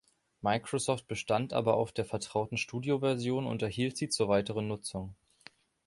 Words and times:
Microsoft 0.41 1.07
bestand 1.07 1.53
aber 1.53 1.75
auf 1.75 1.91
der 1.91 2.05
vertrauten 2.05 2.57
Studioversion 2.57 3.45
und 3.45 3.61
erhielt 3.61 3.97
sie 3.97 4.09
zur 4.09 4.29
weiteren 4.29 4.67
Nutzung. 4.67 5.13